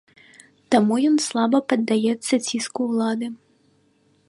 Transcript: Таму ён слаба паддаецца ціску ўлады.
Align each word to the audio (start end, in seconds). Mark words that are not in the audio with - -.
Таму 0.75 0.95
ён 1.09 1.17
слаба 1.25 1.61
паддаецца 1.73 2.33
ціску 2.47 2.81
ўлады. 2.95 3.27